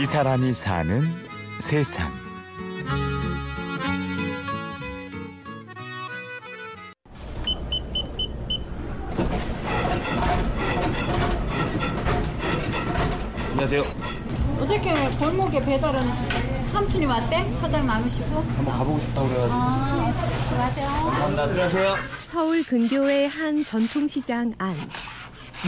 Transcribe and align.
이 0.00 0.06
사람이 0.06 0.52
사는 0.52 1.02
세상. 1.58 2.08
안녕하세요. 13.50 13.82
어저께 14.60 14.94
골목에 15.18 15.60
배달은 15.64 16.00
삼촌이 16.70 17.04
왔대? 17.06 17.50
사장 17.60 17.84
남으시고? 17.84 18.36
한번 18.56 18.66
가보고 18.66 19.00
싶다고 19.00 19.26
그래가지고. 19.26 19.58
아, 19.58 20.12
맞아요. 20.56 21.10
감사합니다. 21.10 21.46
들어가세요. 21.48 21.96
서울 22.30 22.62
근교의 22.62 23.28
한 23.30 23.64
전통시장 23.64 24.54
안. 24.58 24.76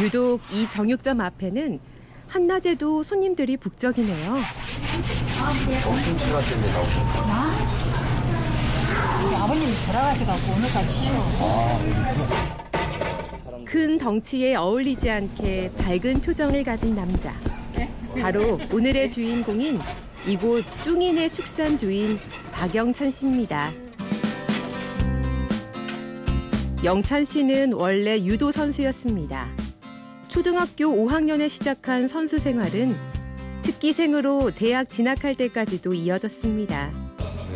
유독 0.01 0.41
이 0.53 0.69
정육점 0.69 1.21
앞에는 1.21 1.81
한낮에도 2.31 3.03
손님들이 3.03 3.57
북적이네요. 3.57 4.39
때문에 6.49 6.73
나오셨어요. 6.73 7.25
우리 9.27 9.35
아버님이 9.35 9.73
돌아가셔갖고 9.87 10.53
오늘까지 10.53 10.95
쉬어. 10.95 11.13
큰 13.65 13.99
덩치에 13.99 14.55
어울리지 14.55 15.11
않게 15.11 15.73
밝은 15.77 16.21
표정을 16.21 16.63
가진 16.63 16.95
남자. 16.95 17.33
바로 18.21 18.61
오늘의 18.73 19.11
주인공인 19.11 19.81
이곳 20.29 20.65
뚱인의 20.85 21.33
축산 21.33 21.77
주인 21.77 22.17
박영찬 22.53 23.11
씨입니다. 23.11 23.73
영찬 26.85 27.25
씨는 27.25 27.73
원래 27.73 28.19
유도 28.21 28.53
선수였습니다. 28.53 29.49
초등학교 30.31 30.85
5학년에 30.85 31.49
시작한 31.49 32.07
선수 32.07 32.39
생활은 32.39 32.95
특기생으로 33.63 34.53
대학 34.53 34.89
진학할 34.89 35.35
때까지도 35.35 35.93
이어졌습니다. 35.93 36.93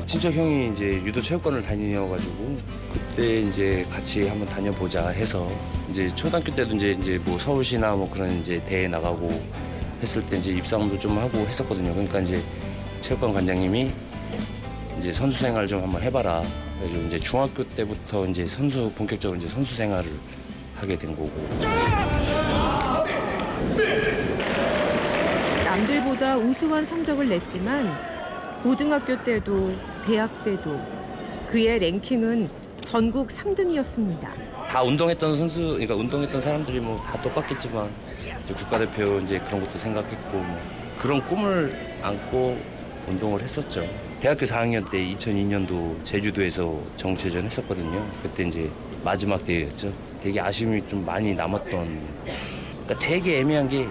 친척 0.06 0.32
형이 0.32 0.72
이제 0.72 1.00
유도 1.04 1.22
체육관을 1.22 1.62
다니셔가지고 1.62 2.58
그때 2.92 3.40
이제 3.42 3.86
같이 3.88 4.26
한번 4.26 4.48
다녀보자 4.48 5.08
해서 5.10 5.48
이제 5.88 6.12
초등학교 6.16 6.52
때도 6.52 6.74
이제 6.74 6.90
이제 7.00 7.16
뭐 7.24 7.38
서울시나 7.38 7.94
뭐 7.94 8.10
그런 8.10 8.40
이제 8.40 8.60
대회 8.64 8.88
나가고 8.88 9.30
했을 10.02 10.26
때 10.26 10.38
이제 10.38 10.50
입상도 10.50 10.98
좀 10.98 11.16
하고 11.16 11.38
했었거든요. 11.38 11.92
그러니까 11.92 12.20
이제 12.20 12.42
체육관 13.00 13.32
관장님이 13.32 13.92
이제 14.98 15.12
선수 15.12 15.40
생활 15.40 15.68
좀 15.68 15.80
한번 15.80 16.02
해봐라. 16.02 16.42
그래서 16.80 17.00
이제 17.06 17.18
중학교 17.20 17.62
때부터 17.62 18.26
이제 18.26 18.44
선수 18.46 18.90
본격적으로 18.96 19.38
이제 19.38 19.46
선수 19.46 19.76
생활을 19.76 20.10
하게 20.74 20.98
된 20.98 21.14
거고. 21.14 22.43
남들보다 25.74 26.36
우수한 26.36 26.86
성적을 26.86 27.28
냈지만 27.28 27.98
고등학교 28.62 29.20
때도 29.24 29.74
대학 30.06 30.42
때도 30.44 30.80
그의 31.50 31.80
랭킹은 31.80 32.48
전국 32.82 33.26
3등이었습니다. 33.28 34.68
다 34.68 34.82
운동했던 34.84 35.34
선수, 35.34 35.60
그러니까 35.72 35.96
운동했던 35.96 36.40
사람들이 36.40 36.78
뭐 36.78 37.00
다 37.02 37.20
똑같겠지만 37.20 37.90
이제 38.40 38.54
국가대표 38.54 39.18
이제 39.20 39.40
그런 39.40 39.64
것도 39.64 39.76
생각했고 39.76 40.38
뭐 40.38 40.58
그런 41.00 41.20
꿈을 41.26 41.76
안고 42.02 42.56
운동을 43.08 43.42
했었죠. 43.42 43.84
대학교 44.20 44.46
4학년 44.46 44.88
때 44.88 44.98
2002년도 44.98 46.04
제주도에서 46.04 46.78
정체전 46.94 47.46
했었거든요. 47.46 48.06
그때 48.22 48.44
이제 48.44 48.70
마지막 49.02 49.42
대회였죠. 49.42 49.92
되게 50.22 50.40
아쉬움이 50.40 50.86
좀 50.86 51.04
많이 51.04 51.34
남았던. 51.34 52.00
그러니까 52.84 53.06
되게 53.06 53.40
애매한 53.40 53.68
게 53.68 53.88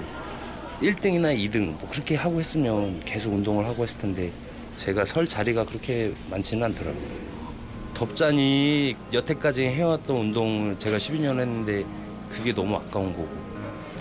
1등이나 0.83 1.33
2등 1.49 1.77
뭐 1.79 1.87
그렇게 1.89 2.15
하고 2.15 2.39
했으면 2.39 2.99
계속 3.05 3.33
운동을 3.33 3.65
하고 3.65 3.83
했을 3.83 3.97
텐데 3.99 4.31
제가 4.75 5.05
설 5.05 5.27
자리가 5.27 5.65
그렇게 5.65 6.13
많지는 6.29 6.63
않더라고요. 6.65 7.33
덥자니 7.93 8.95
여태까지 9.13 9.63
해왔던 9.63 10.15
운동을 10.15 10.77
제가 10.77 10.97
12년 10.97 11.39
했는데 11.39 11.85
그게 12.29 12.53
너무 12.53 12.75
아까운 12.75 13.13
거고 13.13 13.29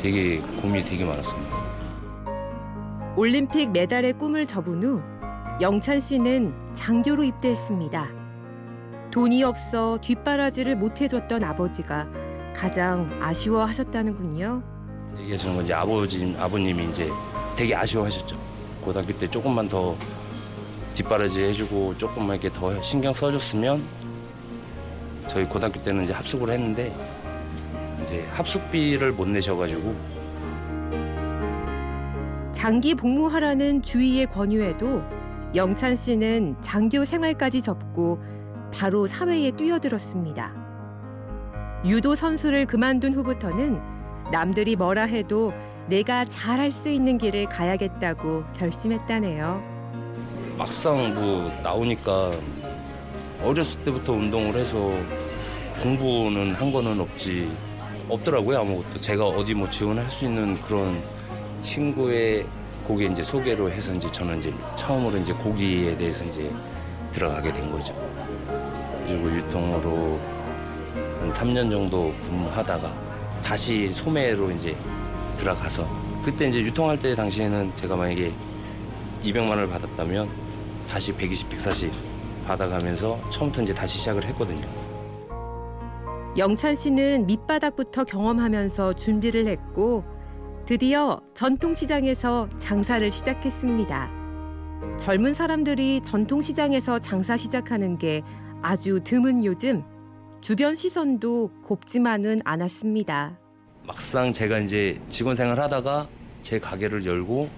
되게 0.02 0.38
고민이 0.60 0.84
되게 0.84 1.04
많았습니다. 1.04 1.72
올림픽 3.16 3.70
메달의 3.70 4.14
꿈을 4.14 4.46
접은 4.46 4.82
후 4.82 5.02
영찬 5.60 6.00
씨는 6.00 6.52
장교로 6.74 7.22
입대했습니다. 7.24 8.10
돈이 9.12 9.44
없어 9.44 9.98
뒷바라지를 10.00 10.76
못 10.76 11.00
해줬던 11.00 11.44
아버지가 11.44 12.08
가장 12.56 13.18
아쉬워하셨다는군요. 13.22 14.71
얘기하시는 15.18 15.56
건 15.56 15.64
이제 15.64 15.74
아버지 15.74 16.36
아버님이 16.38 16.90
이제 16.90 17.08
되게 17.56 17.74
아쉬워하셨죠. 17.74 18.36
고등학교 18.80 19.12
때 19.18 19.28
조금만 19.28 19.68
더 19.68 19.96
뒷바라지 20.94 21.40
해주고 21.40 21.96
조금만 21.96 22.38
이렇게 22.38 22.50
더 22.50 22.80
신경 22.82 23.12
써줬으면 23.12 23.82
저희 25.28 25.44
고등학교 25.44 25.80
때는 25.80 26.04
이제 26.04 26.12
합숙을 26.12 26.50
했는데 26.50 26.94
이제 28.06 28.26
합숙비를 28.32 29.12
못 29.12 29.28
내셔가지고 29.28 29.94
장기 32.52 32.94
복무하라는 32.94 33.82
주위의 33.82 34.26
권유에도 34.26 35.02
영찬 35.54 35.96
씨는 35.96 36.56
장교 36.60 37.04
생활까지 37.04 37.62
접고 37.62 38.22
바로 38.72 39.06
사회에 39.06 39.50
뛰어들었습니다. 39.52 40.54
유도 41.84 42.14
선수를 42.14 42.66
그만둔 42.66 43.14
후부터는 43.14 43.91
남들이 44.32 44.76
뭐라 44.76 45.04
해도 45.04 45.52
내가 45.88 46.24
잘할 46.24 46.72
수 46.72 46.88
있는 46.88 47.18
길을 47.18 47.50
가야겠다고 47.50 48.44
결심했다네요. 48.56 49.62
막상 50.56 51.14
뭐 51.14 51.52
나오니까 51.62 52.30
어렸을 53.42 53.84
때부터 53.84 54.14
운동을 54.14 54.56
해서 54.56 54.90
공부는 55.82 56.54
한 56.54 56.72
거는 56.72 56.98
없지 56.98 57.54
없더라고요 58.08 58.60
아무것도 58.60 59.00
제가 59.00 59.26
어디 59.26 59.52
뭐 59.52 59.68
지원할 59.68 60.08
수 60.08 60.24
있는 60.24 60.58
그런 60.62 61.02
친구의 61.60 62.46
고기 62.86 63.06
이제 63.06 63.22
소개로 63.22 63.70
해서 63.70 63.92
이제 63.92 64.10
저는 64.10 64.38
이제 64.38 64.54
처음으로 64.76 65.18
이제 65.18 65.34
고기에 65.34 65.96
대해서 65.98 66.24
이제 66.24 66.50
들어가게 67.12 67.52
된 67.52 67.70
거죠 67.70 67.94
그리고 69.06 69.30
유통으로 69.30 70.18
한 71.20 71.30
3년 71.30 71.70
정도 71.70 72.14
근무하다가 72.24 73.11
다시 73.42 73.90
소매로 73.90 74.50
이제 74.52 74.76
들어가서 75.36 75.88
그때 76.24 76.48
이제 76.48 76.60
유통할 76.60 76.98
때 76.98 77.14
당시에는 77.14 77.72
제가 77.74 77.96
만약에 77.96 78.32
200만 79.22 79.50
원을 79.50 79.68
받았다면 79.68 80.28
다시 80.88 81.12
120, 81.12 81.48
140 81.48 81.92
받아가면서 82.46 83.18
처음부터 83.30 83.62
이제 83.62 83.74
다시 83.74 83.98
시작을 83.98 84.24
했거든요. 84.26 84.66
영찬 86.36 86.74
씨는 86.74 87.26
밑바닥부터 87.26 88.04
경험하면서 88.04 88.94
준비를 88.94 89.46
했고 89.48 90.04
드디어 90.64 91.20
전통시장에서 91.34 92.48
장사를 92.58 93.10
시작했습니다. 93.10 94.10
젊은 94.98 95.34
사람들이 95.34 96.00
전통시장에서 96.02 97.00
장사 97.00 97.36
시작하는 97.36 97.98
게 97.98 98.22
아주 98.62 99.00
드문 99.02 99.44
요즘 99.44 99.84
주변 100.42 100.74
시선도 100.76 101.50
곱지만은 101.62 102.40
않았습니다. 102.44 103.38
막상 103.86 104.32
제가 104.32 104.58
이제 104.58 105.00
직원 105.08 105.34
생활 105.34 105.58
하다가 105.58 106.08
제 106.42 106.58
가게를 106.58 107.06
열고 107.06 107.48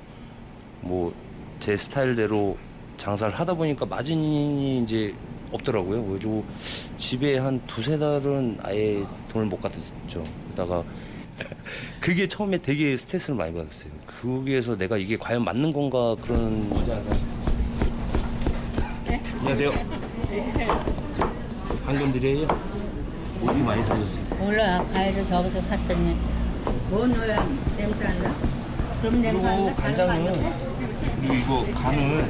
뭐 0.82 1.12
제 1.60 1.78
스타일대로 1.78 2.58
장사를 2.98 3.32
하다 3.34 3.54
보니까 3.54 3.86
마진이 3.86 4.82
이제 4.82 5.14
없더라고요. 5.50 6.02
그래가지고 6.04 6.44
집에 6.98 7.38
한 7.38 7.58
두세 7.66 7.96
달은 7.96 8.58
아예 8.62 9.02
돈을 9.30 9.46
못 9.46 9.62
갖다 9.62 9.78
줬죠. 9.80 10.22
그러다가 10.52 10.84
그게 12.00 12.26
처음에 12.28 12.58
되게 12.58 12.94
스트레스를 12.98 13.36
많이 13.36 13.54
받았어요. 13.54 13.90
거기에서 14.20 14.76
내가 14.76 14.98
이게 14.98 15.16
과연 15.16 15.42
맞는 15.42 15.72
건가 15.72 16.14
그런 16.20 16.70
안녕하세요. 19.38 19.70
황금 21.86 22.12
드려요. 22.12 22.46
뭐 23.44 23.52
이렇게 23.52 23.62
많이 23.62 23.82
사셨어요? 23.82 24.38
몰라 24.38 24.82
과일을 24.92 25.26
저기서 25.26 25.60
샀더니 25.60 26.16
뭐 26.88 27.06
넣어야 27.06 27.46
냄새 27.76 28.06
안 28.06 28.22
나? 28.22 28.34
그럼 29.02 29.20
냄새 29.20 29.46
안 29.46 29.56
그리고 29.56 29.70
나? 29.70 29.76
간장은 29.76 30.32
그리고 31.20 31.34
이거 31.34 31.66
간을 31.74 32.24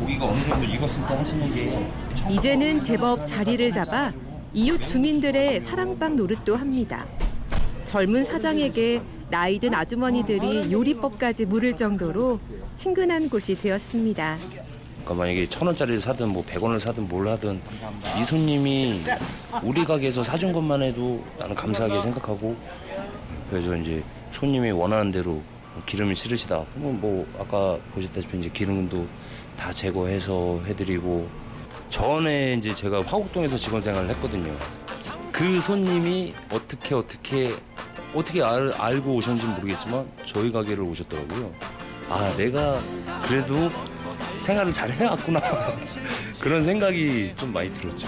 고기가 0.00 0.26
어느 0.26 0.40
정도 0.46 0.64
익었을 0.64 1.08
때 1.08 1.14
하시는 1.14 1.54
게 1.54 1.88
이제는 2.28 2.82
제법 2.82 3.26
자리를 3.26 3.72
잡아 3.72 4.12
이웃 4.52 4.76
주민들의 4.78 5.60
사랑방 5.60 6.16
노릇도 6.16 6.56
합니다. 6.56 7.06
젊은 7.86 8.22
사장에게 8.24 9.00
나이든 9.30 9.72
아주머니들이 9.74 10.70
요리법까지 10.70 11.46
물을 11.46 11.74
정도로 11.74 12.38
친근한 12.74 13.30
곳이 13.30 13.54
되었습니다. 13.56 14.36
그러니까 15.04 15.14
만약에 15.14 15.48
천 15.48 15.66
원짜리를 15.66 16.00
사든 16.00 16.28
뭐 16.28 16.42
백 16.46 16.62
원을 16.62 16.78
사든 16.80 17.08
뭘 17.08 17.26
하든 17.28 17.60
이 18.18 18.24
손님이 18.24 19.00
우리 19.62 19.84
가게에서 19.84 20.22
사준 20.22 20.52
것만 20.52 20.82
해도 20.82 21.22
나는 21.38 21.54
감사하게 21.54 22.00
생각하고 22.00 22.56
그래서 23.50 23.76
이제 23.76 24.02
손님이 24.30 24.70
원하는 24.70 25.10
대로 25.10 25.42
기름이 25.86 26.14
싫으시다. 26.14 26.64
그러면 26.74 27.00
뭐 27.00 27.26
아까 27.38 27.78
보셨다시피 27.94 28.38
이제 28.38 28.50
기름도 28.52 29.06
다 29.58 29.72
제거해서 29.72 30.60
해드리고 30.66 31.28
전에 31.90 32.54
이제 32.54 32.74
제가 32.74 32.98
화곡동에서 32.98 33.56
직원 33.56 33.80
생활을 33.80 34.08
했거든요. 34.10 34.54
그 35.32 35.60
손님이 35.60 36.34
어떻게 36.50 36.94
어떻게 36.94 37.52
어떻게 38.14 38.42
알, 38.42 38.72
알고 38.76 39.14
오셨는지 39.14 39.46
모르겠지만 39.46 40.06
저희 40.26 40.52
가게를 40.52 40.82
오셨더라고요. 40.84 41.50
아 42.08 42.32
내가 42.36 42.76
그래도 43.26 43.70
생활을 44.38 44.72
잘 44.72 44.90
해왔구나 44.92 45.40
그런 46.40 46.62
생각이 46.62 47.32
좀 47.36 47.52
많이 47.52 47.72
들었죠. 47.72 48.06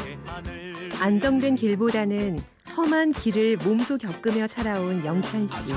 안정된 1.00 1.54
길보다는 1.56 2.40
험한 2.76 3.12
길을 3.12 3.58
몸소 3.58 3.98
겪으며 3.98 4.46
살아온 4.48 5.04
영찬 5.04 5.46
씨. 5.46 5.72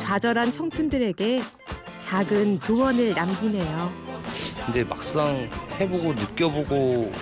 좌절한 0.00 0.50
청춘들에게 0.52 1.42
작은 2.00 2.60
조언을 2.60 3.14
남기네요. 3.14 3.92
근데 4.64 4.84
막상 4.84 5.48
해보고 5.78 6.12
느껴보고 6.14 7.12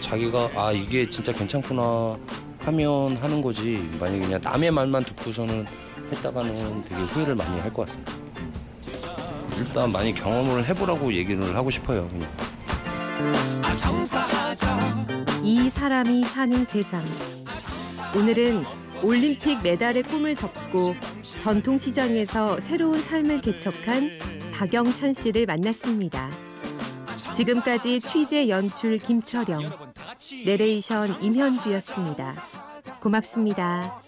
자기가 0.00 0.50
아 0.56 0.72
이게 0.72 1.08
진짜 1.08 1.32
괜찮구나 1.32 2.16
하면 2.60 3.16
하는 3.16 3.40
거지 3.40 3.88
만약에 3.98 4.20
그냥 4.20 4.40
남의 4.42 4.70
말만 4.70 5.04
듣고서는 5.04 5.66
했다가는 6.12 6.82
되게 6.82 7.00
후회를 7.02 7.34
많이 7.34 7.58
할 7.60 7.72
것 7.72 7.86
같습니다. 7.86 8.12
일단 9.58 9.90
많이 9.90 10.14
경험을 10.14 10.66
해보라고 10.66 11.12
얘기를 11.12 11.54
하고 11.54 11.70
싶어요. 11.70 12.08
이 15.42 15.70
사람이 15.70 16.24
사는 16.24 16.64
세상. 16.66 17.04
오늘은 18.16 18.64
올림픽 19.02 19.62
메달의 19.62 20.04
꿈을 20.04 20.34
접고 20.36 20.94
전통시장에서 21.40 22.60
새로운 22.60 23.00
삶을 23.00 23.40
개척한 23.40 24.18
박영찬 24.52 25.14
씨를 25.14 25.46
만났습니다. 25.46 26.30
지금까지 27.34 28.00
취재 28.00 28.48
연출 28.48 28.98
김철영, 28.98 29.70
내레이션 30.44 31.22
임현주였습니다. 31.22 32.34
고맙습니다. 33.00 34.07